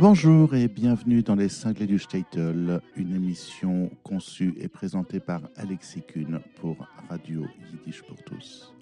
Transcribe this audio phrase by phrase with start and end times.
[0.00, 6.02] Bonjour et bienvenue dans les cinglés du Statel, une émission conçue et présentée par Alexis
[6.02, 6.76] Kuhn pour
[7.08, 8.72] Radio Yiddish pour tous.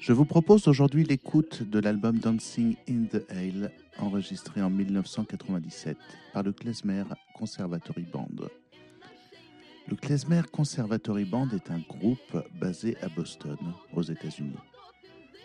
[0.00, 5.96] Je vous propose aujourd'hui l'écoute de l'album Dancing in the Hail, enregistré en 1997
[6.32, 7.04] par le Klezmer
[7.36, 8.48] Conservatory Band.
[9.86, 13.56] Le Klezmer Conservatory Band est un groupe basé à Boston,
[13.94, 14.58] aux États-Unis.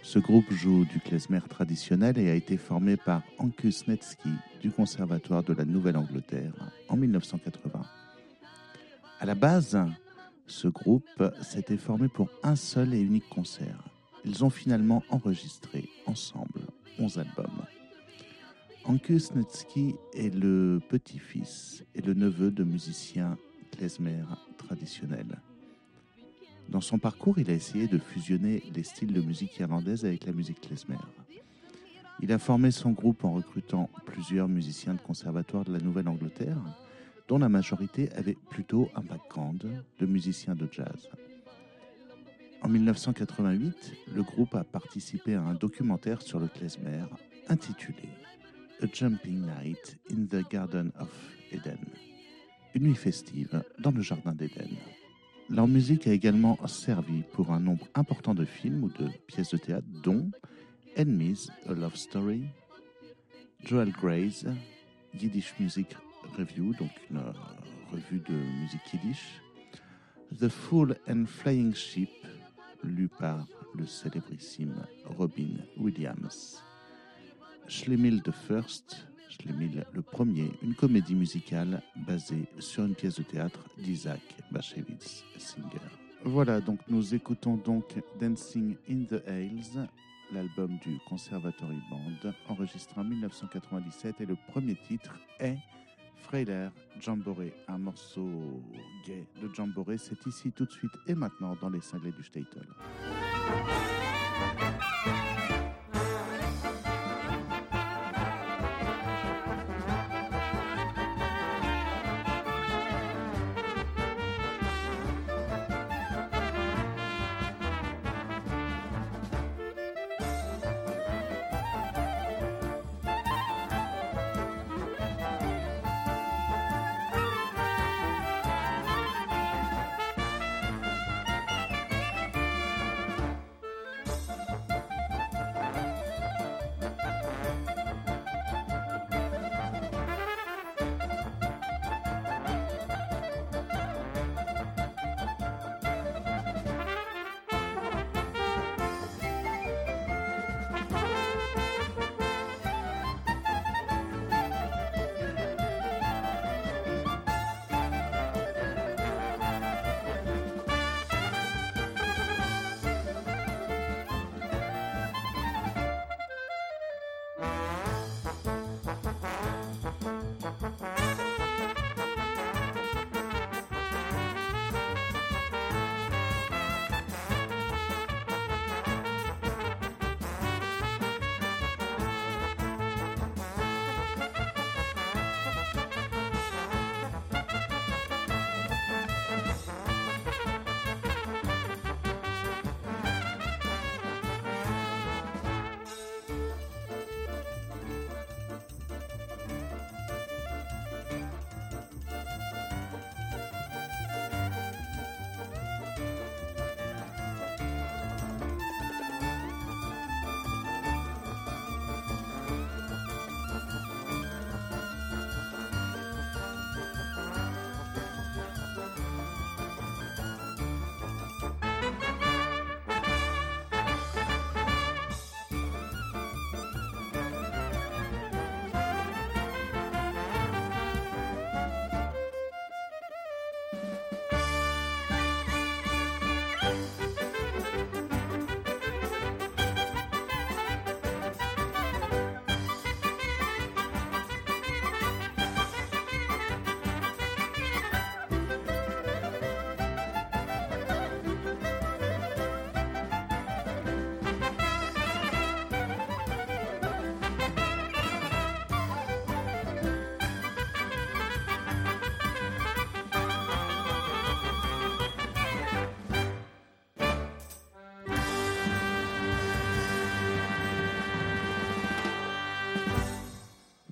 [0.04, 5.44] Ce groupe joue du klezmer traditionnel et a été formé par Ankus Netsky du Conservatoire
[5.44, 6.54] de la Nouvelle-Angleterre
[6.90, 7.82] en 1980.
[9.20, 9.80] À la base,
[10.48, 13.84] ce groupe s'était formé pour un seul et unique concert.
[14.26, 16.62] Ils ont finalement enregistré ensemble
[16.98, 17.66] 11 albums.
[18.86, 23.38] Ankus Netsky est le petit-fils et le neveu de musiciens
[23.72, 24.24] klezmer
[24.58, 25.40] traditionnels.
[26.71, 30.32] Dans son parcours, il a essayé de fusionner les styles de musique irlandaise avec la
[30.32, 30.96] musique klezmer.
[32.21, 36.57] Il a formé son groupe en recrutant plusieurs musiciens de conservatoire de la Nouvelle-Angleterre,
[37.27, 41.09] dont la majorité avait plutôt un background de musiciens de jazz.
[42.62, 47.03] En 1988, le groupe a participé à un documentaire sur le klezmer
[47.49, 48.07] intitulé
[48.81, 51.09] A Jumping Night in the Garden of
[51.51, 51.79] Eden,
[52.76, 54.70] une nuit festive dans le jardin d'Éden.
[55.52, 59.58] Leur musique a également servi pour un nombre important de films ou de pièces de
[59.58, 60.32] théâtre, dont
[60.98, 62.46] Enemies, A Love Story,
[63.66, 64.46] Joel Gray's
[65.13, 65.88] Yiddish Music
[66.38, 67.22] Review, donc une
[67.91, 69.41] revue de musique yiddish,
[70.40, 72.09] The Full and Flying Ship,
[72.81, 76.63] lu par le célébrissime Robin Williams,
[77.68, 79.06] Schlemil the First,
[79.94, 85.79] Le premier, une comédie musicale basée sur une pièce de théâtre d'Isaac Bashevis Singer.
[86.23, 89.88] Voilà, donc nous écoutons donc Dancing in the Hales,
[90.31, 95.57] l'album du Conservatory Band, enregistré en 1997 et le premier titre est
[96.22, 96.69] Freiler
[97.00, 98.30] Jamboree, un morceau
[99.06, 99.97] gay de Jamboree.
[99.97, 102.68] C'est ici tout de suite et maintenant dans les cinglés du Statel.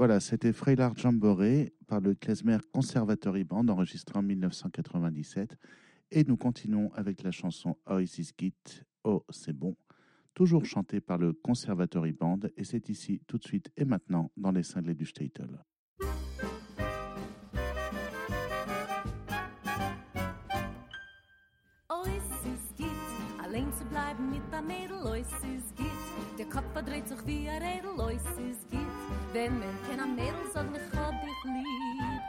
[0.09, 5.56] Voilà, c'était Freilard Jamboree par le Klezmer Conservatory Band enregistré en 1997.
[6.09, 8.56] Et nous continuons avec la chanson Oh Is Git,
[9.03, 9.75] Oh c'est bon,
[10.33, 12.39] toujours chantée par le Conservatory Band.
[12.57, 15.63] Et c'est ici, tout de suite et maintenant, dans les cinglés du Statel.
[22.07, 22.88] Es ist geht,
[23.44, 24.63] allein zu bleiben mit der
[25.77, 25.99] geht.
[26.38, 28.80] Der Kopf verdreht sich wie ein Rädel, es ist geht.
[29.33, 32.21] Wenn man kein am Mädel sagt, ich hab dich lieb.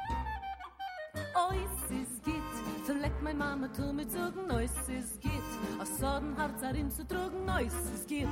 [1.53, 5.33] Es ist geht, verleckt mein Mama, tu mir zugen, es ist geht.
[5.81, 8.29] Aus Soden Herz darin zu trugen, es ist geht.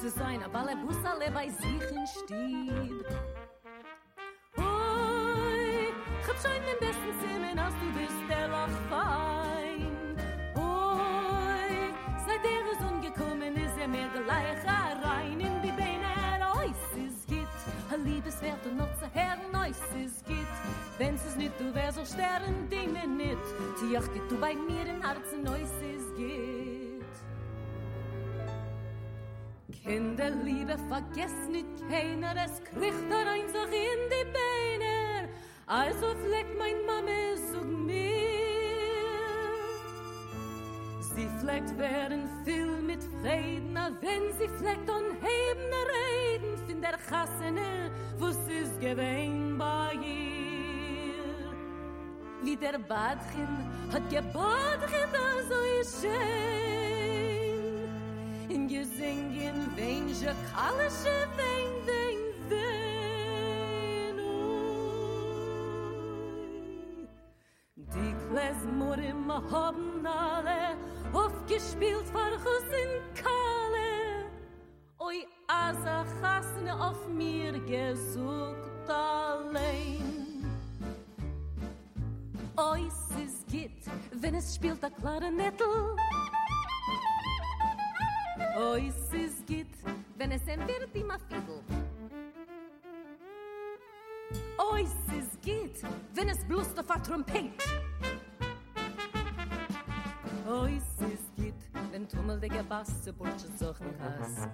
[0.00, 3.04] Zu sein, aber alle Bus alle bei sich in Stieb.
[4.56, 5.88] Oi,
[6.20, 8.90] ich hab schon den besten Zimmer, als du bist der Loch
[21.40, 23.44] nit du wer so stern dinge nit.
[23.78, 26.80] Tiach git du bei mir in herze neus is git
[29.82, 35.28] kinder liebe vergess nit keiner es kriegt er ein so in die beine.
[35.66, 37.60] Also fleckt mein mamme so
[41.14, 47.90] Sie fleckt werden viel mit Frieden, wenn sie fleckt und heben Reden, find der Chassene,
[48.18, 50.39] wo sie's gewähnt bei ihr.
[52.42, 55.60] Wie der Badchen hat gebadchen, da so
[56.00, 57.20] schön.
[58.48, 61.72] In gesingen, wen je kallische, wen,
[62.48, 64.68] wen, ui.
[67.76, 70.76] Die Klesmurim haben alle
[71.12, 74.30] aufgespielt Farchus in Kalle.
[74.98, 80.29] Oi, Asa Chasne auf mir gesucht allein.
[82.60, 82.92] Ois
[83.24, 85.96] is git, wenn es spielt a klarinettel.
[88.58, 89.66] Ois is git,
[90.18, 91.62] wenn es en wird im a fiddle.
[94.58, 97.64] Ois is git, wenn es blust auf a trompet.
[100.46, 101.54] Ois is git,
[101.90, 104.46] wenn tummel de gebasse burschen sochen has.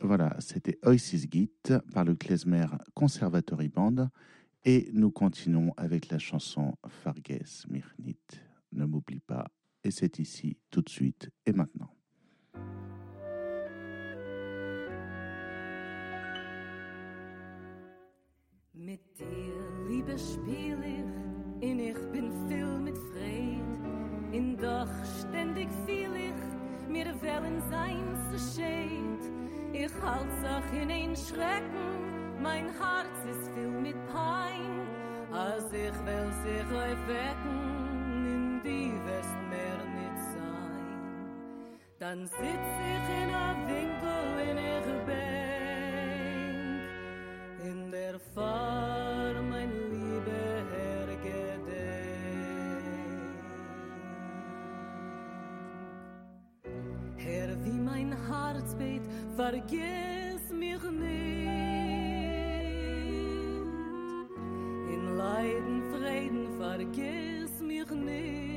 [0.00, 1.50] Voilà, c'était Oasis Git
[1.94, 4.10] par le Klezmer Conservatory Band.
[4.66, 8.18] Et nous continuons avec la chanson Farges Mirnit.
[8.72, 9.46] Ne m'oublie pas.
[9.84, 11.90] Et c'est ici, tout de suite et maintenant.
[18.74, 19.54] Mit dir,
[19.88, 23.62] Liebe, spiel ich, in ich bin viel mit Fried.
[24.32, 24.88] In doch
[25.20, 29.32] ständig fiel ich, mir wollen sein zu scheit.
[29.72, 34.86] Ich halt sich in ein Schrecken, mein Herz ist viel mit Pein.
[35.32, 37.81] Als ich will sich euch wecken,
[38.64, 40.86] die West mehr nicht sein.
[41.98, 46.82] Dann sitz ich in a Winkel in ich Bank,
[47.64, 51.72] in der Fahr mein liebe Herr gedenk.
[57.16, 59.02] Herr, wie mein Herz bet,
[59.36, 61.82] vergiss mich nicht.
[64.94, 68.51] In Leiden, Frieden, vergiss mich nicht.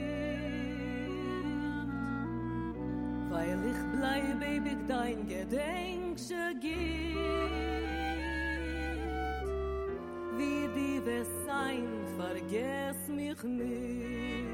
[3.35, 7.17] Weil ich bleibe ewig dein Gedenksche geht.
[10.37, 11.85] Wie die wir sein,
[12.17, 14.47] vergiss mich nicht.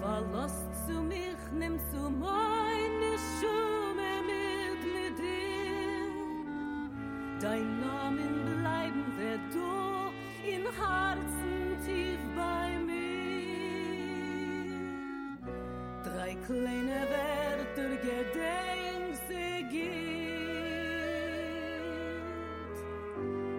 [0.00, 0.56] Verlass
[0.88, 6.10] zu mich, nimm zu meine Schumme mit mit dir.
[7.40, 9.70] Dein Namen bleiben wird du
[10.52, 11.59] in Herzen
[16.30, 20.20] Drei kleine Wörter gedenk sie geht.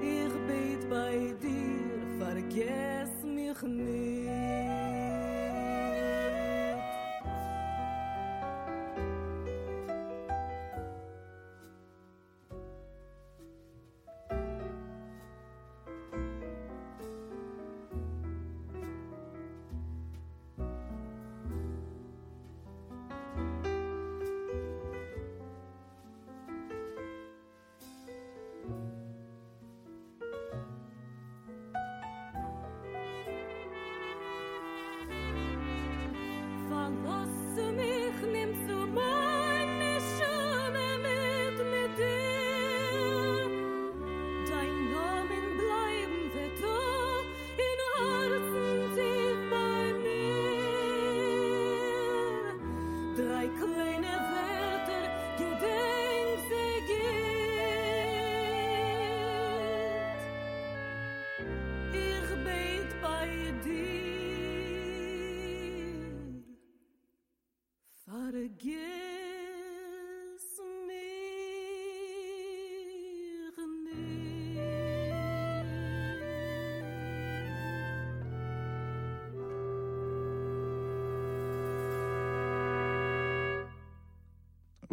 [0.01, 4.00] Ich bet bei dir, vergess mich nicht.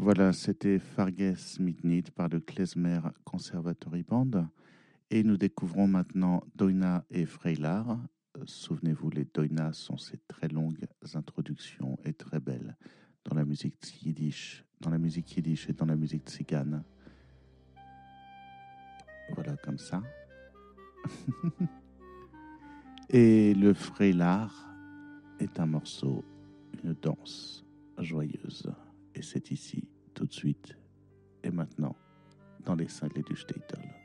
[0.00, 4.48] Voilà, c'était Farges Midnight par le Klezmer Conservatory Band.
[5.10, 7.98] Et nous découvrons maintenant Doina et Freilar.
[8.44, 12.76] Souvenez-vous, les Doina sont ces très longues introductions et très belles
[13.24, 16.84] dans la musique yiddish, dans la musique yiddish et dans la musique tzigane.
[19.34, 20.00] Voilà, comme ça.
[23.10, 24.54] et le Freilar
[25.40, 26.24] est un morceau,
[26.84, 27.66] une danse
[27.98, 28.72] joyeuse.
[29.18, 29.82] Et c'est ici
[30.14, 30.76] tout de suite
[31.42, 31.96] et maintenant
[32.64, 33.97] dans les cinglés du Statel.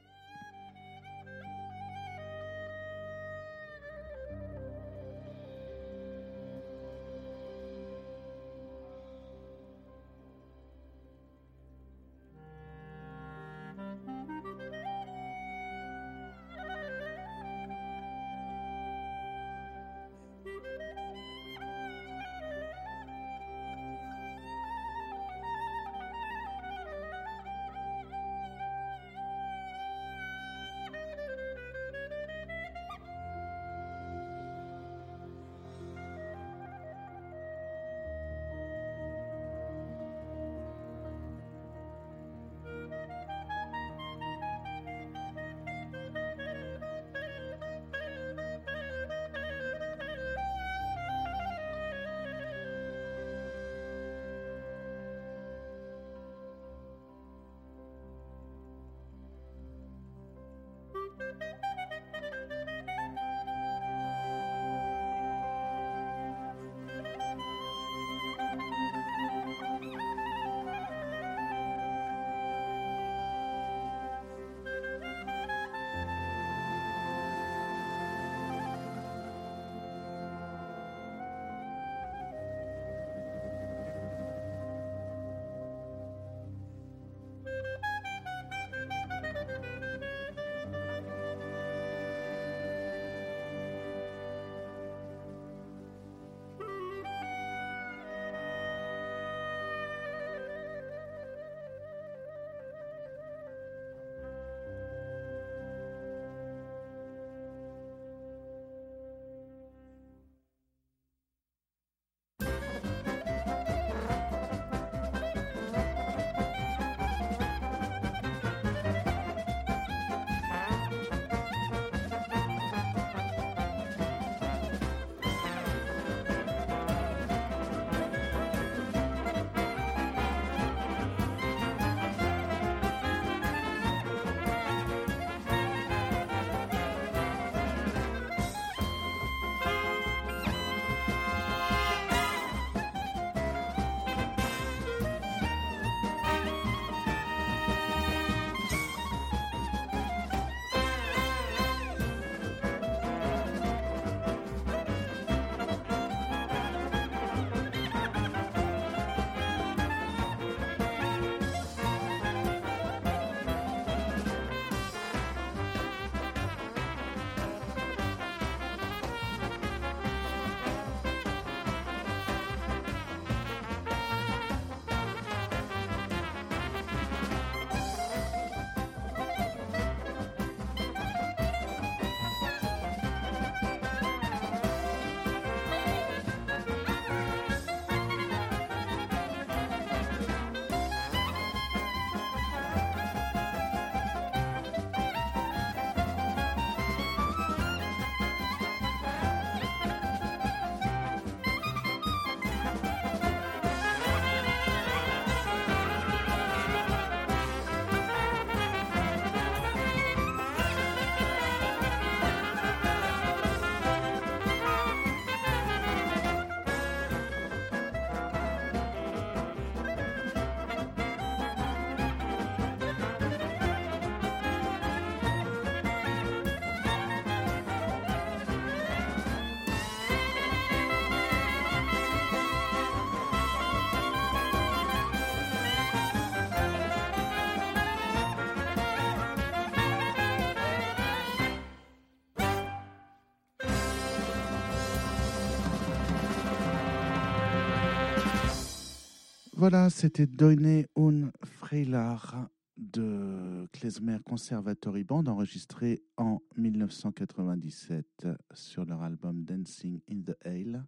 [249.63, 259.45] Voilà, c'était Doine un Freilar de Klezmer Conservatory Band enregistré en 1997 sur leur album
[259.45, 260.85] Dancing in the Ale.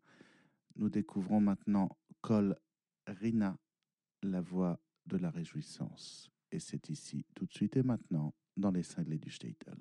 [0.76, 1.88] Nous découvrons maintenant
[2.20, 2.58] Col
[3.08, 3.58] Rina,
[4.24, 6.30] la voix de la réjouissance.
[6.52, 9.78] Et c'est ici, tout de suite et maintenant, dans les cinglés du Statel.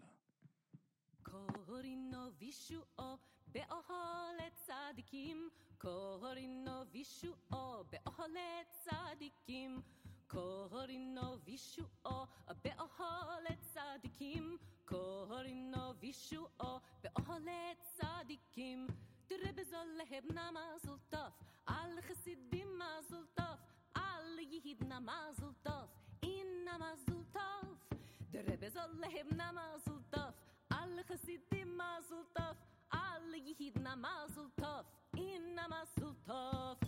[3.55, 8.37] באוהל צדיקים, קורינו וישועו, באוהל
[8.71, 9.83] צדיקים.
[10.27, 12.27] קורינו וישועו,
[12.65, 14.59] באוהל צדיקים.
[14.85, 17.49] קורינו וישועו, באוהל
[17.83, 18.87] צדיקים.
[19.27, 21.33] תראה בזול להבנה מזל טוב,
[21.67, 23.57] על חסידים מזל טוב,
[23.95, 25.89] על יהידנה מזל טוב,
[26.23, 27.99] אינה מזל טוב.
[28.31, 30.31] תראה בזול להבנה מזל טוב,
[30.71, 32.74] על חסידים מזל טוב
[33.14, 34.85] alle Jehidna Mazel Tov,
[35.16, 36.79] Inna Mazel Tov.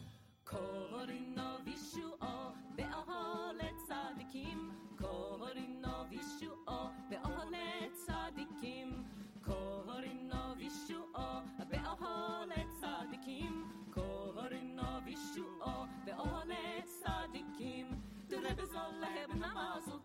[0.45, 6.79] Korino vishuo be'ohole tzadikim Korino vishuo
[7.11, 9.05] be'ohole tzadikim
[9.43, 13.55] Korino vishuo be'ohole tzadikim
[13.95, 17.87] Korino vishuo be'ohole tzadikim
[18.29, 20.01] Du Rebbe soll leben am Mazel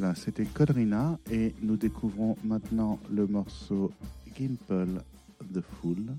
[0.00, 3.90] Voilà, c'était Codrina et nous découvrons maintenant le morceau
[4.32, 5.02] Gimple
[5.52, 6.16] the Fool.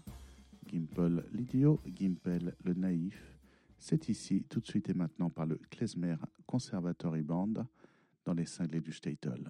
[0.69, 3.39] Gimple l'idiot, Gimple le naïf.
[3.77, 7.53] C'est ici, tout de suite et maintenant, par le Klezmer Conservatory Band
[8.25, 9.49] dans les cinglés du Statel.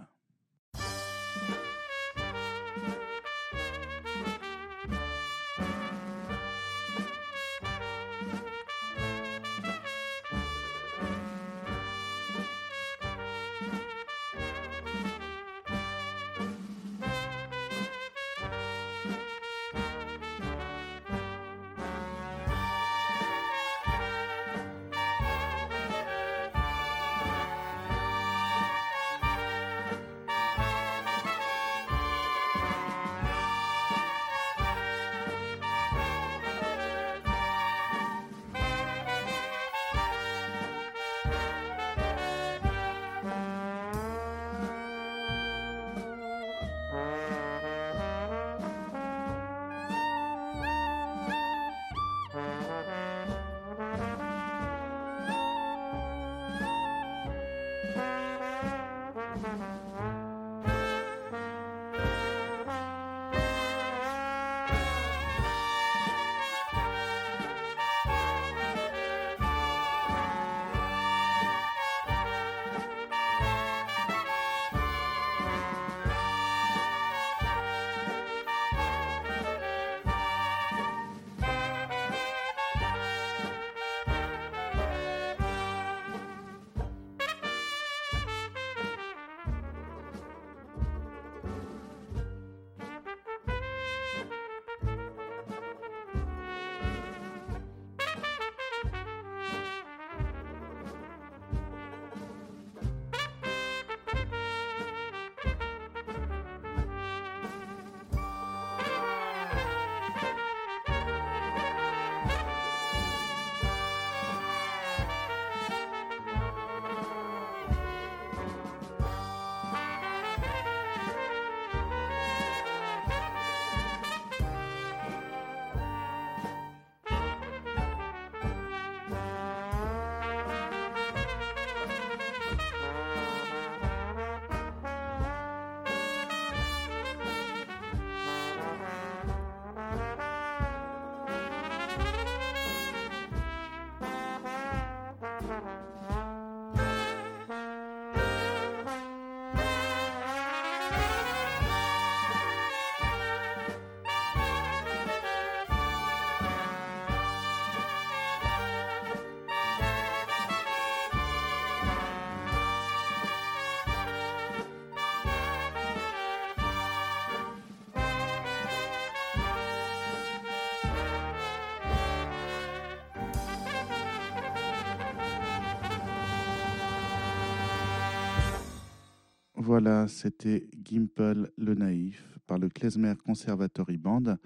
[179.69, 184.37] Voilà, c'était Gimple le Naïf par le Klezmer Conservatory Band.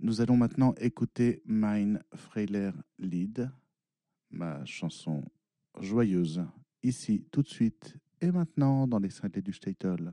[0.00, 3.50] Nous allons maintenant écouter Mein Freiler Lied,
[4.28, 5.24] ma chanson
[5.80, 6.44] joyeuse,
[6.82, 10.12] ici tout de suite et maintenant dans les cinglés du Statel.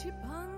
[0.00, 0.49] 期盼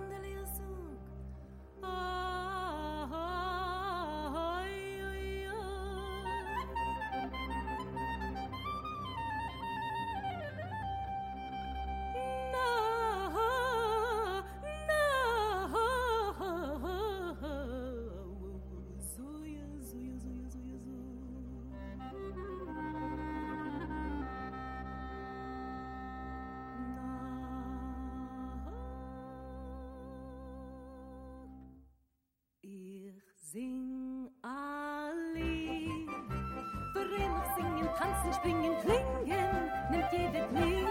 [37.98, 40.86] tanzen, springen, klingen, nimmt jede Lied.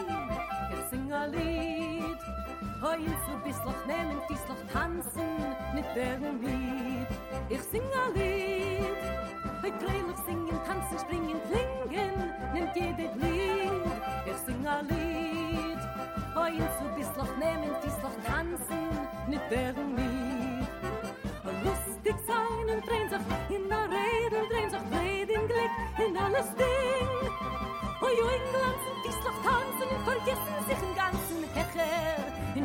[0.71, 2.19] Ich sing ein Lied,
[2.81, 7.07] heul zu bisloch nehmen, diesloch tanzen, mit deren Lied.
[7.49, 9.01] Ich sing ein Lied,
[9.61, 12.15] freilich singen, tanzen, springen, klingen,
[12.53, 13.91] nimmt jede Lied.
[14.25, 15.81] Ich sing ein Lied,
[16.35, 18.89] heul zu bisloch nehmen, diesloch tanzen,
[19.27, 20.30] mit deren Lied.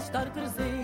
[0.07, 0.76] estar presente.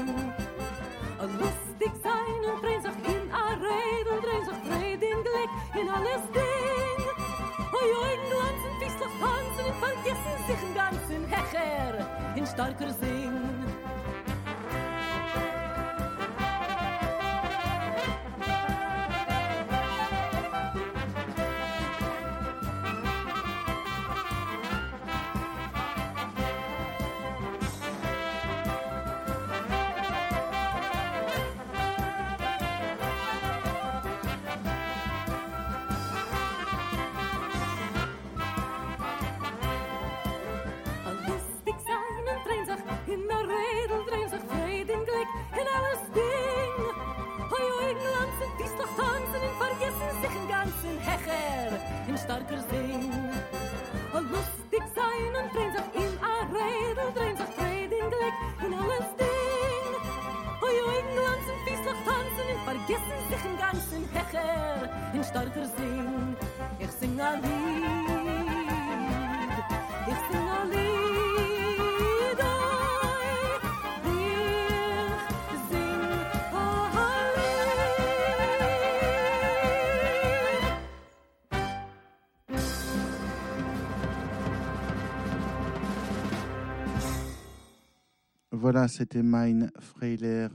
[88.63, 90.47] Voilà, c'était Mein Freiler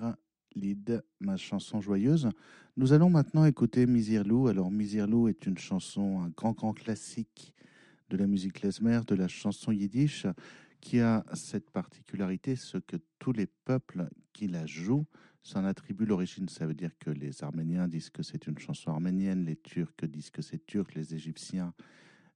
[0.56, 2.30] Lied, ma chanson joyeuse.
[2.80, 4.50] Nous allons maintenant écouter Misirlou.
[4.50, 7.56] Alors, Misirlou est une chanson, un grand, grand classique
[8.12, 10.28] de la musique klezmer, de la chanson yiddish,
[10.80, 15.08] qui a cette particularité, ce que tous les peuples qui la jouent
[15.42, 16.48] s'en attribuent l'origine.
[16.50, 20.30] Ça veut dire que les Arméniens disent que c'est une chanson arménienne, les Turcs disent
[20.30, 21.74] que c'est turc, les Égyptiens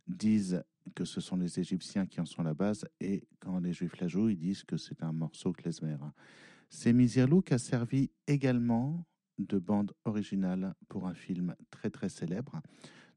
[0.08, 0.64] disent
[0.96, 4.08] que ce sont les Égyptiens qui en sont la base, et quand les Juifs la
[4.08, 5.98] jouent, ils disent que c'est un morceau klezmer.
[6.68, 9.06] C'est Mizirlou qui a servi également
[9.38, 12.62] de bande originale pour un film très très célèbre.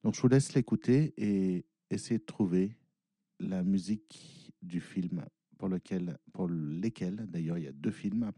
[0.03, 2.77] Donc je vous laisse l'écouter et essayer de trouver
[3.41, 5.25] la musique du film
[5.59, 8.33] pour lequel, pour lesquels, d'ailleurs il y a deux films,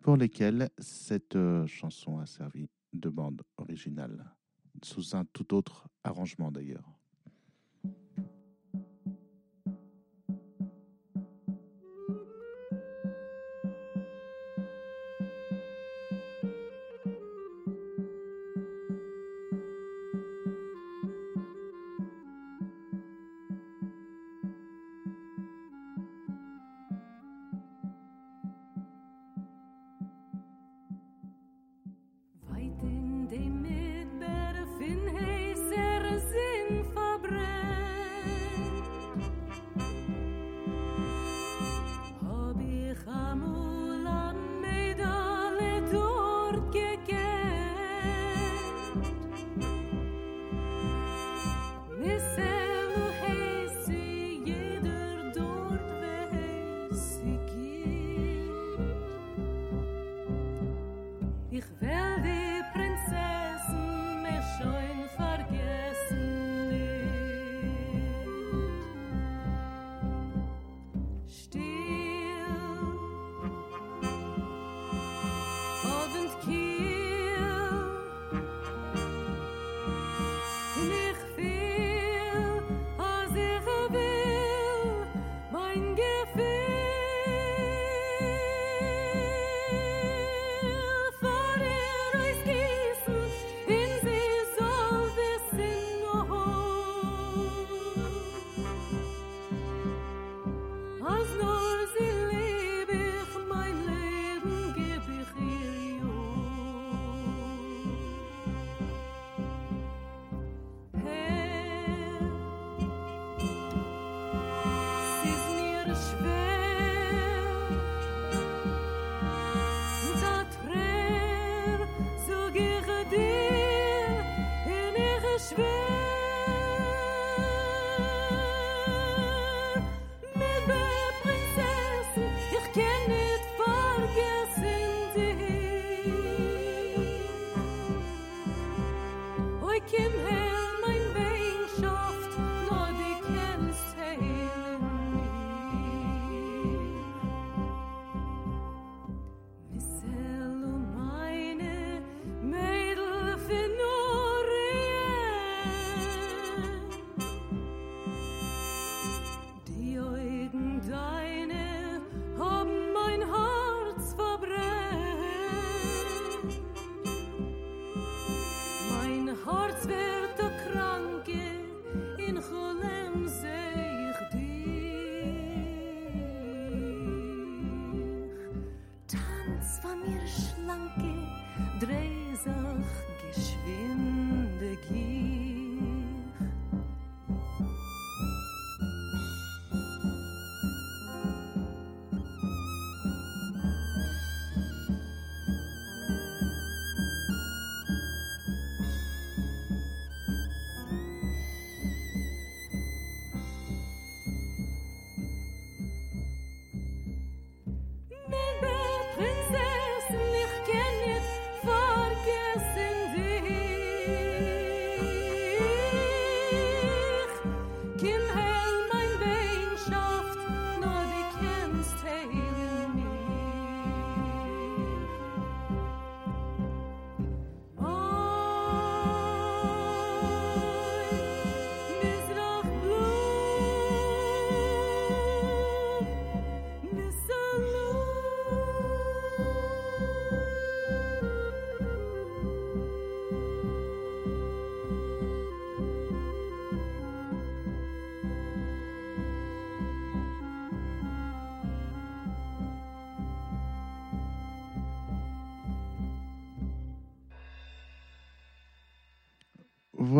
[0.00, 4.24] pour lesquels cette euh, chanson a servi de bande originale,
[4.82, 6.99] sous un tout autre arrangement d'ailleurs.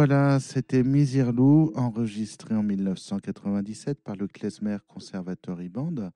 [0.02, 6.10] Voilà, c'était Misirlou, enregistré en 1997 par le Klezmer Conservatory Band.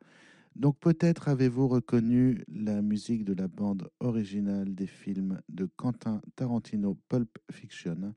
[0.57, 6.99] Donc peut-être avez-vous reconnu la musique de la bande originale des films de Quentin Tarantino
[7.11, 8.15] Pulp Fiction.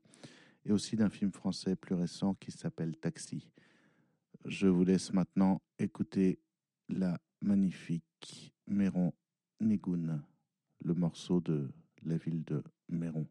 [0.64, 3.52] et aussi d'un film français plus récent qui s'appelle Taxi.
[4.46, 6.38] Je vous laisse maintenant écouter
[6.88, 9.12] la magnifique Méron
[9.60, 10.22] Nigoun,
[10.82, 11.70] le morceau de
[12.04, 13.26] la ville de Méron.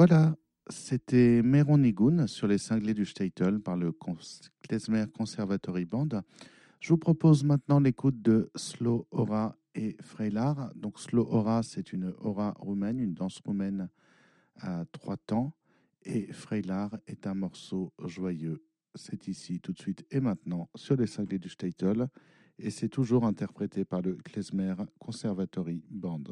[0.00, 0.34] Voilà,
[0.70, 3.92] c'était Meron Nigoun sur les cinglés du Statel par le
[4.62, 6.08] Klezmer Conservatory Band.
[6.80, 10.72] Je vous propose maintenant l'écoute de Slow Aura et Freilar.
[10.74, 13.90] Donc Slow Aura, c'est une aura roumaine, une danse roumaine
[14.56, 15.52] à trois temps.
[16.02, 18.64] Et Freilard est un morceau joyeux.
[18.94, 22.08] C'est ici, tout de suite et maintenant, sur les cinglés du Statel,
[22.58, 26.24] et c'est toujours interprété par le Klezmer Conservatory Band.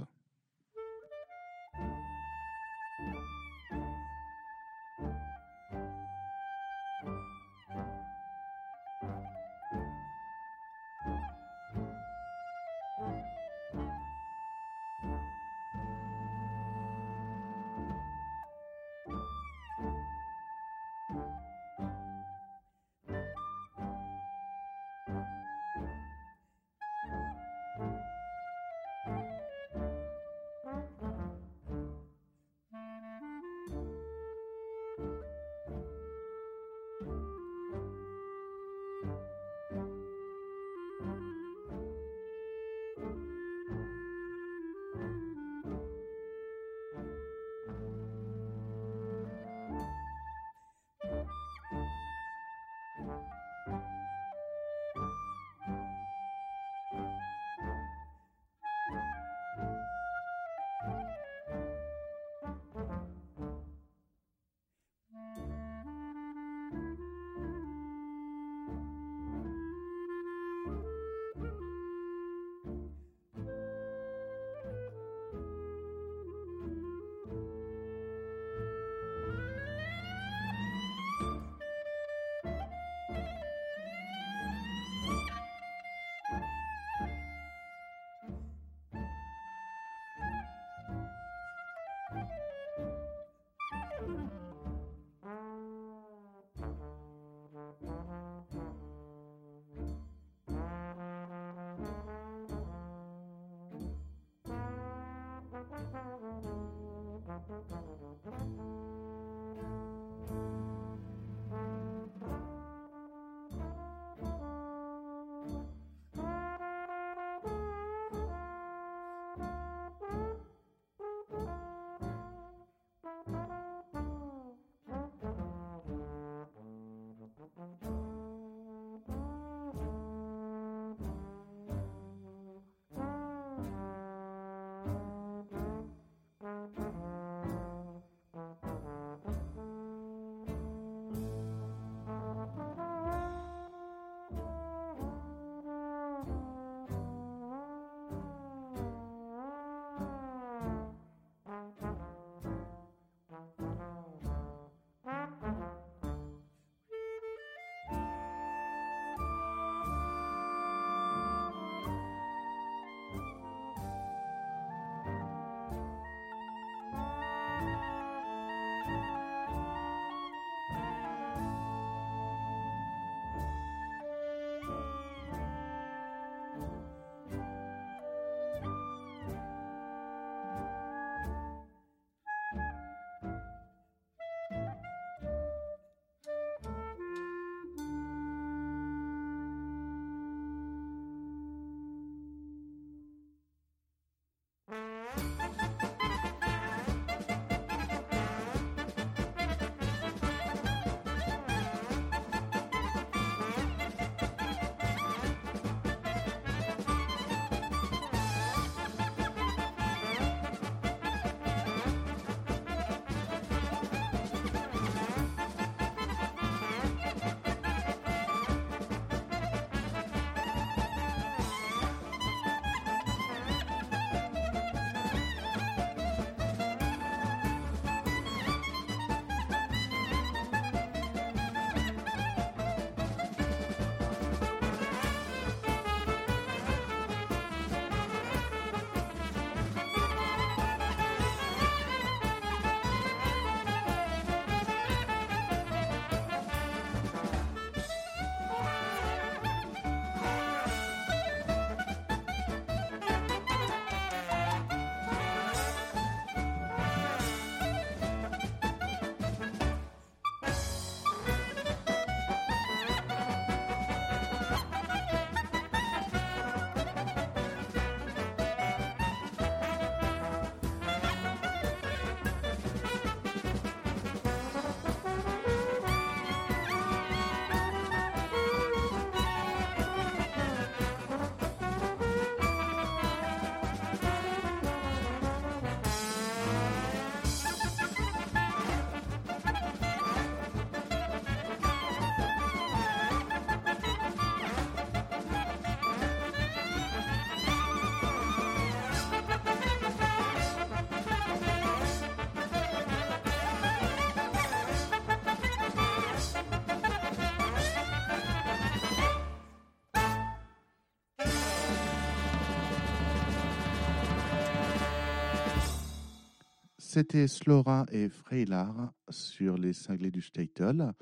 [316.99, 320.92] C'était Slora et Freylar sur les cinglés du Statel.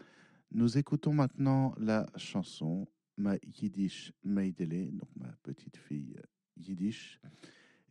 [0.50, 2.86] Nous écoutons maintenant la chanson
[3.16, 6.14] Ma Yiddish Meidele, donc ma petite fille
[6.58, 7.18] Yiddish.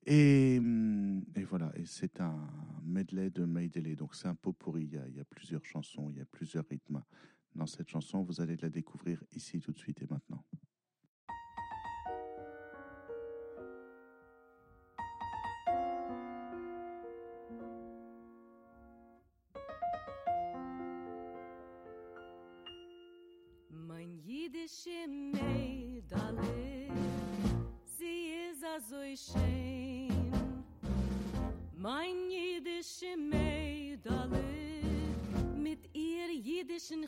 [0.05, 0.57] Et,
[1.35, 2.47] et voilà, et c'est un
[2.83, 4.83] medley de Meidele, donc c'est un pot pourri.
[4.83, 7.01] Il y a plusieurs chansons, il y a plusieurs rythmes
[7.55, 8.21] dans cette chanson.
[8.21, 9.94] Vous allez la découvrir ici tout de suite
[24.55, 26.87] jidische Mädale,
[27.97, 28.79] sie is a
[29.15, 30.63] schön.
[31.77, 34.43] Mein jidische Mädale,
[35.55, 37.05] mit ihr jidischen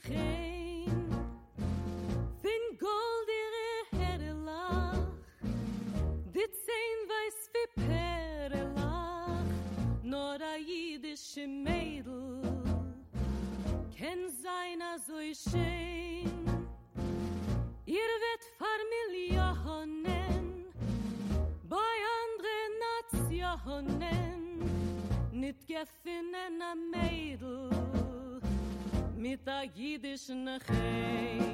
[30.01, 31.46] dit is een geest.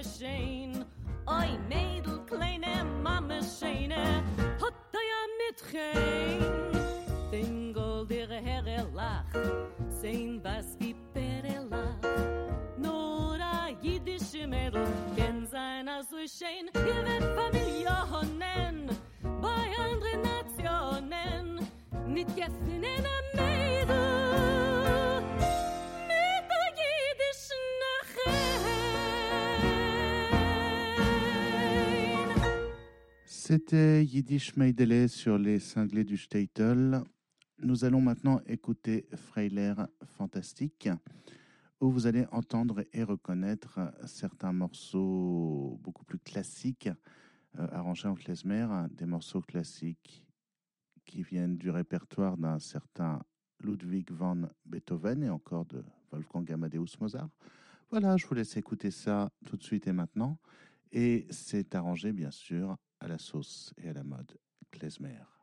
[0.00, 0.59] ashamed.
[33.50, 37.02] C'était Yiddish Meidele sur les cinglés du Statel.
[37.58, 39.74] Nous allons maintenant écouter Freiler
[40.04, 40.88] Fantastique,
[41.80, 46.90] où vous allez entendre et reconnaître certains morceaux beaucoup plus classiques,
[47.58, 50.24] euh, arrangés en klezmer, des morceaux classiques
[51.04, 53.20] qui viennent du répertoire d'un certain
[53.58, 55.82] Ludwig van Beethoven et encore de
[56.12, 57.30] Wolfgang Amadeus Mozart.
[57.90, 60.38] Voilà, je vous laisse écouter ça tout de suite et maintenant.
[60.92, 64.38] Et c'est arrangé, bien sûr, à la sauce et à la mode
[64.70, 65.39] klezmer.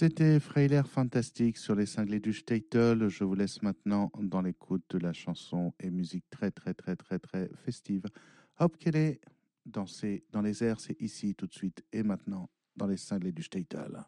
[0.00, 3.08] C'était Freiler Fantastique sur les cinglés du Statel.
[3.08, 7.18] Je vous laisse maintenant dans l'écoute de la chanson et musique très très très très
[7.18, 8.04] très festive.
[8.60, 9.20] Hop qu'elle est
[9.66, 13.42] danser dans les airs, c'est ici tout de suite et maintenant dans les cinglés du
[13.42, 14.02] Statel.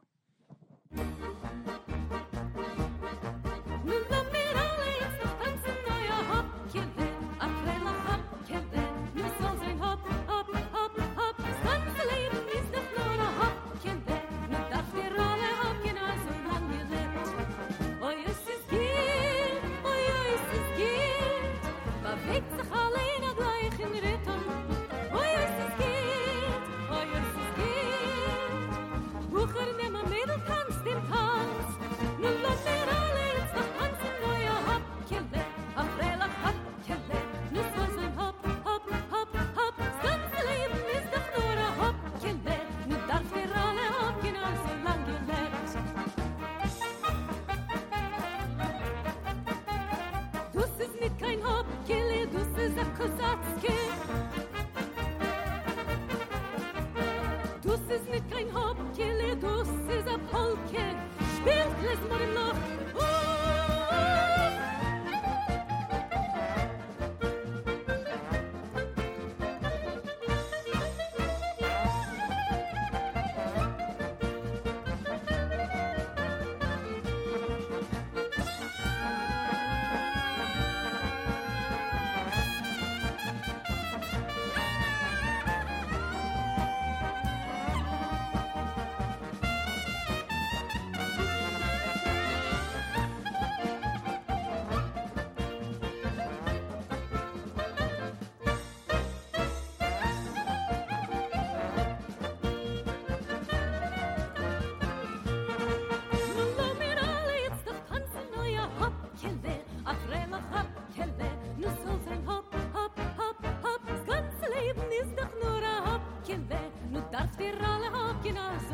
[118.37, 118.72] in.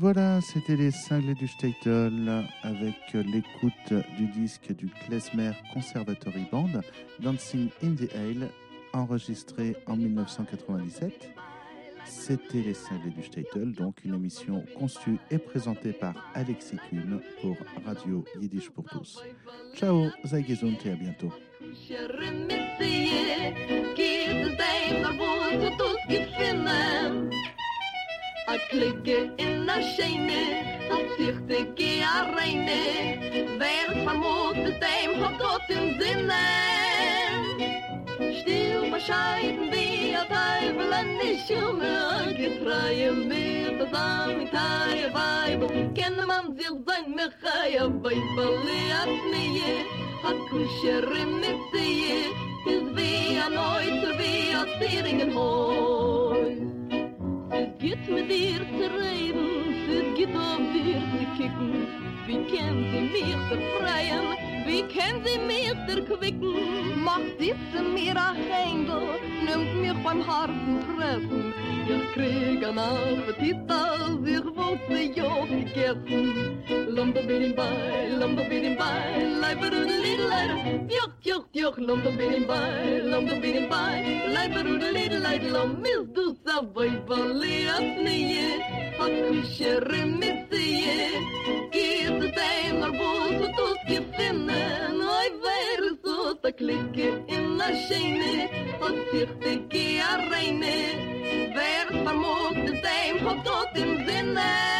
[0.00, 6.82] Voilà, c'était les cinglés du Statel avec l'écoute du disque du Klezmer Conservatory Band,
[7.18, 8.48] Dancing in the Ale,
[8.92, 11.30] enregistré en 1997.
[12.04, 17.56] C'était les cinglés du Statel, donc une émission conçue et présentée par Alexis Kuhn pour
[17.84, 19.24] Radio Yiddish pour tous.
[19.74, 21.32] Ciao, sei gesund et à bientôt.
[28.48, 30.44] a klicke in a scheine
[30.94, 33.58] a sichte ge a reine.
[33.60, 36.44] Wer vermut es dem hat Gott im Sinne.
[38.40, 44.68] Still bescheiden wie a teufel an die Schirme getreue mir zusammen mit a
[45.12, 49.76] weib weibe kenne man sich sein mich a ja weibe nie a pnie
[51.42, 52.32] mit sie
[52.72, 56.77] is wie a neu zu wie a zieringen hoi
[57.78, 59.46] Gitt mit dir zu reden,
[59.86, 61.86] sit gitt auf dir zu kicken,
[62.26, 67.02] wie kennt sie mich zu freien, wie können sie mich erquicken?
[67.02, 69.08] Macht diese mir ein Händel,
[69.46, 71.54] nimmt mich beim harten Fressen.
[71.88, 76.62] Ich krieg an Appetit, als ich wollte ja gegessen.
[76.94, 80.50] Lomba bin bei, lomba bin bei, leiber und lidler.
[80.96, 83.96] Joch, joch, joch, lomba bin bei, lomba bin bei,
[84.34, 85.38] leiber und lidler.
[85.50, 88.60] Lom, mis du sa vai baliat nie,
[88.98, 91.38] hat kushere missie.
[91.72, 94.57] Gid de mar bus tu skifinne, noi ver
[96.58, 98.48] Klikke in de schenen.
[98.80, 101.54] Gezichten keer reinen.
[101.54, 104.78] Werd vermoord zijn God tot in zinnen.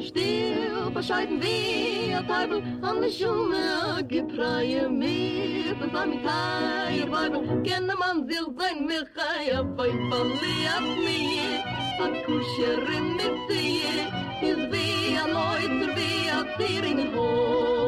[0.00, 1.88] Stil bescheiden wir
[2.28, 10.24] Teufel an de Schumme getreue mir zusammen teier Weibel kenne man sich sein Michael Pfeifer
[10.42, 11.58] lehrt mir
[12.04, 13.82] a kusher in mit sie
[14.50, 17.87] is wie a leuter wie a Tier in Hoh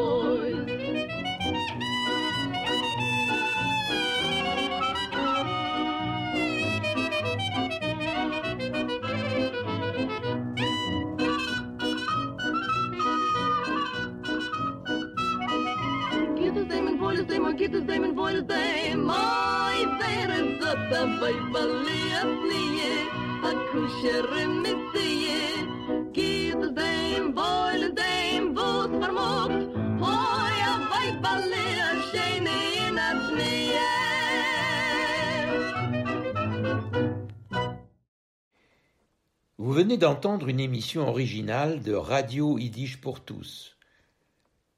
[39.59, 43.77] Vous venez d'entendre une émission originale de Radio Yiddish pour tous.